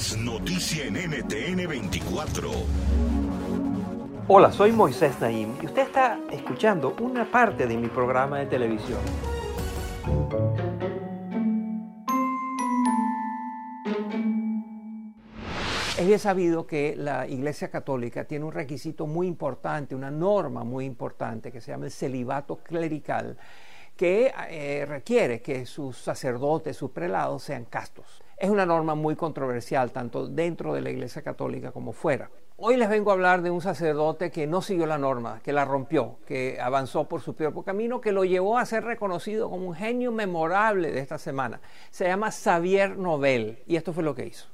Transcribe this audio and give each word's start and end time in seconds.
Es 0.00 0.16
noticia 0.16 0.84
en 0.84 0.94
NTN 0.94 1.66
24. 1.68 2.50
Hola, 4.28 4.52
soy 4.52 4.72
Moisés 4.72 5.20
Naim 5.20 5.56
y 5.60 5.66
usted 5.66 5.82
está 5.82 6.18
escuchando 6.30 6.94
una 7.00 7.30
parte 7.30 7.66
de 7.66 7.76
mi 7.76 7.88
programa 7.88 8.38
de 8.38 8.46
televisión. 8.46 9.00
Es 15.98 16.06
bien 16.06 16.18
sabido 16.18 16.66
que 16.66 16.94
la 16.96 17.26
Iglesia 17.26 17.70
Católica 17.70 18.24
tiene 18.24 18.44
un 18.44 18.52
requisito 18.52 19.06
muy 19.06 19.26
importante, 19.26 19.94
una 19.94 20.10
norma 20.10 20.64
muy 20.64 20.84
importante 20.84 21.52
que 21.52 21.60
se 21.60 21.72
llama 21.72 21.86
el 21.86 21.90
celibato 21.90 22.56
clerical, 22.58 23.36
que 23.96 24.32
eh, 24.48 24.86
requiere 24.86 25.42
que 25.42 25.66
sus 25.66 25.98
sacerdotes, 25.98 26.76
sus 26.76 26.90
prelados 26.90 27.42
sean 27.42 27.64
castos. 27.64 28.22
Es 28.40 28.48
una 28.48 28.64
norma 28.64 28.94
muy 28.94 29.16
controversial, 29.16 29.92
tanto 29.92 30.26
dentro 30.26 30.72
de 30.72 30.80
la 30.80 30.88
Iglesia 30.88 31.20
Católica 31.20 31.72
como 31.72 31.92
fuera. 31.92 32.30
Hoy 32.56 32.78
les 32.78 32.88
vengo 32.88 33.10
a 33.10 33.12
hablar 33.12 33.42
de 33.42 33.50
un 33.50 33.60
sacerdote 33.60 34.30
que 34.30 34.46
no 34.46 34.62
siguió 34.62 34.86
la 34.86 34.96
norma, 34.96 35.42
que 35.44 35.52
la 35.52 35.66
rompió, 35.66 36.16
que 36.26 36.58
avanzó 36.58 37.06
por 37.06 37.20
su 37.20 37.34
propio 37.34 37.62
camino, 37.62 38.00
que 38.00 38.12
lo 38.12 38.24
llevó 38.24 38.56
a 38.56 38.64
ser 38.64 38.84
reconocido 38.84 39.50
como 39.50 39.66
un 39.66 39.74
genio 39.74 40.10
memorable 40.10 40.90
de 40.90 41.00
esta 41.00 41.18
semana. 41.18 41.60
Se 41.90 42.06
llama 42.06 42.30
Xavier 42.30 42.96
Nobel 42.96 43.62
y 43.66 43.76
esto 43.76 43.92
fue 43.92 44.02
lo 44.02 44.14
que 44.14 44.28
hizo. 44.28 44.48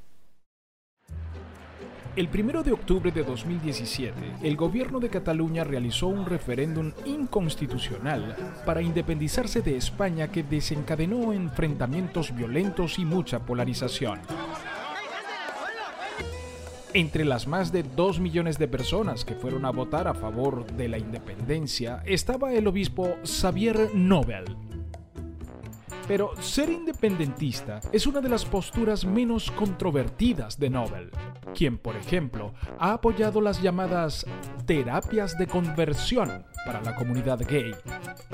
El 2.16 2.30
1 2.32 2.62
de 2.62 2.72
octubre 2.72 3.12
de 3.12 3.22
2017, 3.22 4.14
el 4.42 4.56
gobierno 4.56 5.00
de 5.00 5.10
Cataluña 5.10 5.64
realizó 5.64 6.06
un 6.06 6.24
referéndum 6.24 6.92
inconstitucional 7.04 8.34
para 8.64 8.80
independizarse 8.80 9.60
de 9.60 9.76
España 9.76 10.32
que 10.32 10.42
desencadenó 10.42 11.34
enfrentamientos 11.34 12.34
violentos 12.34 12.98
y 12.98 13.04
mucha 13.04 13.40
polarización. 13.40 14.20
Entre 16.94 17.26
las 17.26 17.46
más 17.46 17.70
de 17.70 17.82
2 17.82 18.20
millones 18.20 18.58
de 18.58 18.68
personas 18.68 19.26
que 19.26 19.34
fueron 19.34 19.66
a 19.66 19.70
votar 19.70 20.08
a 20.08 20.14
favor 20.14 20.64
de 20.64 20.88
la 20.88 20.96
independencia 20.96 22.02
estaba 22.06 22.54
el 22.54 22.66
obispo 22.66 23.18
Xavier 23.24 23.90
Nobel, 23.94 24.56
pero 26.08 26.30
ser 26.40 26.70
independentista 26.70 27.80
es 27.92 28.06
una 28.06 28.20
de 28.20 28.28
las 28.28 28.44
posturas 28.44 29.04
menos 29.04 29.50
controvertidas 29.50 30.58
de 30.58 30.70
Nobel, 30.70 31.10
quien, 31.54 31.78
por 31.78 31.96
ejemplo, 31.96 32.54
ha 32.78 32.92
apoyado 32.92 33.40
las 33.40 33.60
llamadas 33.60 34.26
terapias 34.66 35.36
de 35.38 35.46
conversión 35.46 36.44
para 36.64 36.80
la 36.82 36.94
comunidad 36.94 37.40
gay, 37.48 37.74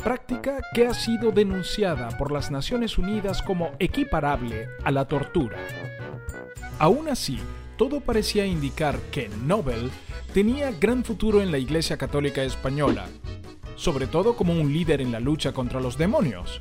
práctica 0.02 0.60
que 0.74 0.86
ha 0.86 0.94
sido 0.94 1.32
denunciada 1.32 2.16
por 2.18 2.32
las 2.32 2.50
Naciones 2.50 2.98
Unidas 2.98 3.42
como 3.42 3.70
equiparable 3.78 4.68
a 4.84 4.90
la 4.90 5.06
tortura. 5.06 5.58
Aún 6.78 7.08
así, 7.08 7.38
todo 7.76 8.00
parecía 8.00 8.46
indicar 8.46 8.98
que 9.10 9.28
Nobel 9.44 9.90
tenía 10.32 10.70
gran 10.72 11.04
futuro 11.04 11.42
en 11.42 11.52
la 11.52 11.58
Iglesia 11.58 11.96
Católica 11.96 12.42
Española, 12.42 13.06
sobre 13.76 14.06
todo 14.06 14.36
como 14.36 14.52
un 14.52 14.72
líder 14.72 15.00
en 15.00 15.12
la 15.12 15.20
lucha 15.20 15.52
contra 15.52 15.80
los 15.80 15.98
demonios. 15.98 16.60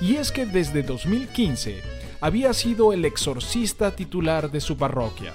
Y 0.00 0.16
es 0.16 0.32
que 0.32 0.46
desde 0.46 0.82
2015 0.82 1.82
había 2.20 2.52
sido 2.52 2.92
el 2.92 3.04
exorcista 3.04 3.94
titular 3.94 4.50
de 4.50 4.60
su 4.60 4.76
parroquia. 4.76 5.34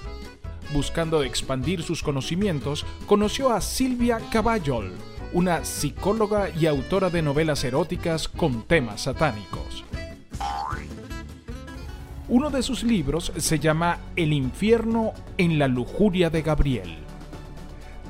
Buscando 0.74 1.24
expandir 1.24 1.84
sus 1.84 2.02
conocimientos, 2.02 2.86
conoció 3.06 3.52
a 3.52 3.62
Silvia 3.62 4.20
Caballol, 4.32 4.92
una 5.34 5.64
psicóloga 5.64 6.50
y 6.50 6.66
autora 6.66 7.10
de 7.10 7.22
novelas 7.22 7.64
eróticas 7.64 8.28
con 8.28 8.64
temas 8.64 9.02
satánicos. 9.02 9.84
Uno 12.28 12.50
de 12.50 12.64
sus 12.64 12.84
libros 12.84 13.32
se 13.38 13.60
llama 13.60 14.00
El 14.16 14.34
infierno 14.34 15.14
en 15.38 15.60
la 15.60 15.68
lujuria 15.68 16.32
de 16.32 16.42
Gabriel. 16.42 16.98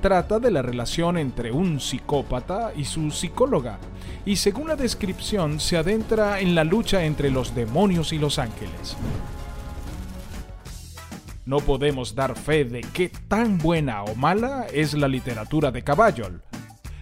Trata 0.01 0.39
de 0.39 0.51
la 0.51 0.61
relación 0.61 1.17
entre 1.17 1.51
un 1.51 1.81
psicópata 1.81 2.71
y 2.75 2.85
su 2.85 3.11
psicóloga, 3.11 3.77
y 4.25 4.37
según 4.37 4.67
la 4.67 4.75
descripción 4.75 5.59
se 5.59 5.77
adentra 5.77 6.39
en 6.39 6.55
la 6.55 6.63
lucha 6.63 7.05
entre 7.05 7.29
los 7.29 7.53
demonios 7.53 8.11
y 8.11 8.17
los 8.17 8.39
ángeles. 8.39 8.97
No 11.45 11.59
podemos 11.59 12.15
dar 12.15 12.35
fe 12.35 12.65
de 12.65 12.81
qué 12.81 13.09
tan 13.09 13.59
buena 13.59 14.03
o 14.03 14.15
mala 14.15 14.65
es 14.73 14.95
la 14.95 15.07
literatura 15.07 15.71
de 15.71 15.83
Caballol, 15.83 16.41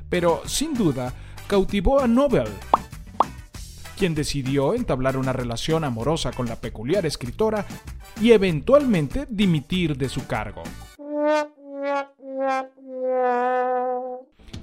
pero 0.09 0.41
sin 0.45 0.73
duda 0.73 1.13
cautivó 1.47 2.01
a 2.01 2.07
Nobel, 2.07 2.49
quien 3.97 4.15
decidió 4.15 4.73
entablar 4.73 5.15
una 5.15 5.31
relación 5.31 5.85
amorosa 5.85 6.31
con 6.31 6.47
la 6.47 6.57
peculiar 6.57 7.05
escritora 7.05 7.65
y 8.21 8.31
eventualmente 8.31 9.25
dimitir 9.29 9.97
de 9.97 10.09
su 10.09 10.27
cargo. 10.27 10.63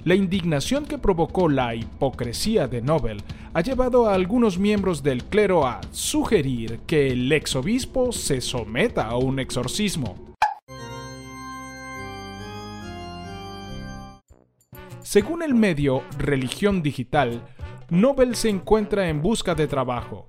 La 0.03 0.15
indignación 0.15 0.87
que 0.87 0.97
provocó 0.97 1.47
la 1.47 1.75
hipocresía 1.75 2.67
de 2.67 2.81
Nobel 2.81 3.21
ha 3.53 3.61
llevado 3.61 4.09
a 4.09 4.15
algunos 4.15 4.57
miembros 4.57 5.03
del 5.03 5.23
clero 5.25 5.67
a 5.67 5.79
sugerir 5.91 6.79
que 6.87 7.11
el 7.11 7.31
exobispo 7.31 8.11
se 8.11 8.41
someta 8.41 9.05
a 9.05 9.17
un 9.17 9.39
exorcismo. 9.39 10.33
Según 15.01 15.43
el 15.43 15.53
medio 15.53 16.01
Religión 16.17 16.81
Digital, 16.81 17.43
Nobel 17.91 18.35
se 18.35 18.49
encuentra 18.49 19.07
en 19.07 19.21
busca 19.21 19.53
de 19.53 19.67
trabajo. 19.67 20.25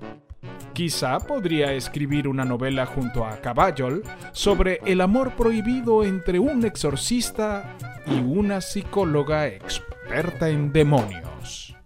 Quizá 0.72 1.18
podría 1.20 1.72
escribir 1.72 2.26
una 2.26 2.46
novela 2.46 2.86
junto 2.86 3.26
a 3.26 3.36
Caballol 3.42 4.02
sobre 4.32 4.80
el 4.86 5.02
amor 5.02 5.36
prohibido 5.36 6.02
entre 6.02 6.38
un 6.38 6.64
exorcista 6.64 7.76
y 8.06 8.20
una 8.20 8.62
psicóloga 8.62 9.46
experta 9.48 10.48
en 10.48 10.72
demonios. 10.72 11.76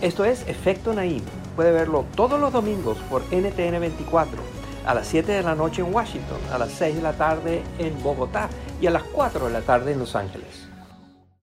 Esto 0.00 0.24
es 0.24 0.48
Efecto 0.48 0.92
Naim. 0.92 1.22
Puede 1.54 1.70
verlo 1.70 2.04
todos 2.16 2.40
los 2.40 2.52
domingos 2.52 2.98
por 3.08 3.22
NTN 3.32 3.78
24, 3.78 4.42
a 4.84 4.94
las 4.94 5.06
7 5.06 5.30
de 5.30 5.42
la 5.44 5.54
noche 5.54 5.82
en 5.82 5.94
Washington, 5.94 6.38
a 6.52 6.58
las 6.58 6.72
6 6.72 6.96
de 6.96 7.02
la 7.02 7.12
tarde 7.12 7.62
en 7.78 8.02
Bogotá 8.02 8.48
y 8.80 8.88
a 8.88 8.90
las 8.90 9.04
4 9.04 9.46
de 9.46 9.52
la 9.52 9.60
tarde 9.60 9.92
en 9.92 10.00
Los 10.00 10.16
Ángeles. 10.16 10.71